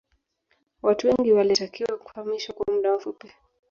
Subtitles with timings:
[0.81, 3.31] watu wengi walitakiwa kuhamishwa kwa muda mfupi